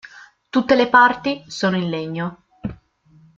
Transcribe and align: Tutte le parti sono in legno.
Tutte 0.49 0.73
le 0.73 0.89
parti 0.89 1.43
sono 1.45 1.75
in 1.77 1.87
legno. 1.87 2.43